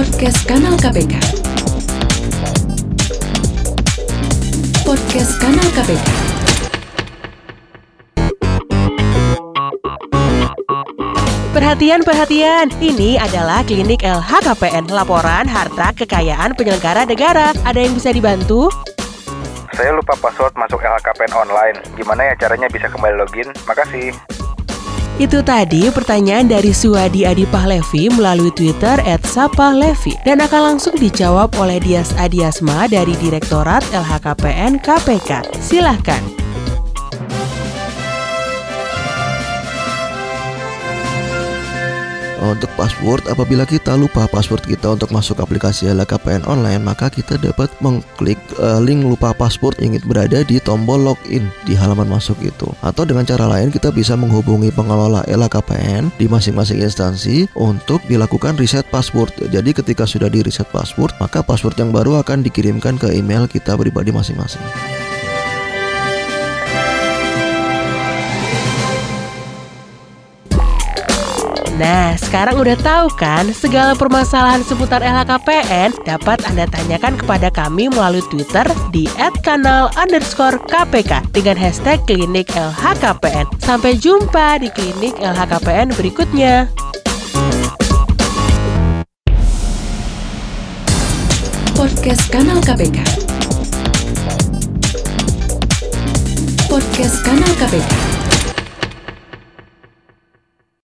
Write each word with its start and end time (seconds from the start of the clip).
Podcast 0.00 0.48
Kanal 0.48 0.80
KPK. 0.80 1.12
Podcast 4.80 5.32
Kanal 5.36 5.68
KPK. 5.76 6.08
Perhatian, 11.52 12.00
perhatian. 12.00 12.72
Ini 12.80 13.20
adalah 13.20 13.60
klinik 13.68 14.00
LHKPN, 14.00 14.88
laporan 14.88 15.44
harta 15.44 15.92
kekayaan 15.92 16.56
penyelenggara 16.56 17.04
negara. 17.04 17.52
Ada 17.68 17.84
yang 17.84 17.92
bisa 17.92 18.08
dibantu? 18.08 18.72
Saya 19.76 19.92
lupa 19.92 20.16
password 20.16 20.56
masuk 20.56 20.80
LHKPN 20.80 21.36
online. 21.36 21.76
Gimana 22.00 22.32
ya 22.32 22.40
caranya 22.40 22.72
bisa 22.72 22.88
kembali 22.88 23.20
login? 23.20 23.52
Makasih. 23.68 24.39
Itu 25.20 25.44
tadi 25.44 25.84
pertanyaan 25.92 26.48
dari 26.48 26.72
Suwadi 26.72 27.28
Adipah 27.28 27.68
Levi 27.68 28.08
melalui 28.08 28.48
Twitter 28.56 28.96
@sapahlevi 29.04 30.16
dan 30.24 30.40
akan 30.40 30.74
langsung 30.74 30.96
dijawab 30.96 31.52
oleh 31.60 31.76
Dias 31.76 32.16
Adiasma 32.16 32.88
dari 32.88 33.12
Direktorat 33.20 33.84
LHKPN 33.92 34.80
KPK. 34.80 35.44
Silahkan. 35.60 36.39
Untuk 42.40 42.72
password, 42.72 43.28
apabila 43.28 43.68
kita 43.68 43.92
lupa 44.00 44.24
password 44.24 44.64
kita 44.64 44.96
untuk 44.96 45.12
masuk 45.12 45.44
aplikasi 45.44 45.92
LHKPN 45.92 46.48
online, 46.48 46.80
maka 46.80 47.12
kita 47.12 47.36
dapat 47.36 47.68
mengklik 47.84 48.40
uh, 48.56 48.80
link 48.80 49.04
lupa 49.04 49.36
password 49.36 49.76
yang 49.76 50.00
berada 50.08 50.40
di 50.40 50.56
tombol 50.56 51.12
login 51.12 51.52
di 51.68 51.76
halaman 51.76 52.08
masuk 52.08 52.40
itu. 52.40 52.72
Atau 52.80 53.04
dengan 53.04 53.28
cara 53.28 53.44
lain 53.44 53.68
kita 53.68 53.92
bisa 53.92 54.16
menghubungi 54.16 54.72
pengelola 54.72 55.20
LHKPN 55.28 56.16
di 56.16 56.32
masing-masing 56.32 56.80
instansi 56.80 57.44
untuk 57.52 58.00
dilakukan 58.08 58.56
reset 58.56 58.88
password. 58.88 59.36
Jadi 59.52 59.76
ketika 59.76 60.08
sudah 60.08 60.32
di 60.32 60.40
reset 60.40 60.66
password, 60.72 61.12
maka 61.20 61.44
password 61.44 61.76
yang 61.76 61.92
baru 61.92 62.24
akan 62.24 62.40
dikirimkan 62.40 62.96
ke 62.96 63.12
email 63.12 63.44
kita 63.44 63.76
pribadi 63.76 64.16
masing-masing. 64.16 64.99
Nah, 71.80 72.12
sekarang 72.12 72.60
udah 72.60 72.76
tahu 72.76 73.08
kan 73.16 73.48
segala 73.56 73.96
permasalahan 73.96 74.60
seputar 74.60 75.00
LHKPN 75.00 75.96
dapat 76.04 76.44
Anda 76.44 76.68
tanyakan 76.68 77.16
kepada 77.16 77.48
kami 77.48 77.88
melalui 77.88 78.20
Twitter 78.28 78.68
di 78.92 79.08
@kanal 79.40 79.88
underscore 79.96 80.60
KPK 80.68 81.24
dengan 81.32 81.56
hashtag 81.56 81.96
klinik 82.04 82.52
LHKPN. 82.52 83.48
Sampai 83.64 83.96
jumpa 83.96 84.60
di 84.60 84.68
klinik 84.68 85.16
LHKPN 85.24 85.96
berikutnya. 85.96 86.68
Podcast 91.72 92.28
Kanal 92.28 92.60
KPK. 92.60 93.00
Podcast 96.68 97.16
Kanal 97.24 97.52
KPK. 97.56 98.09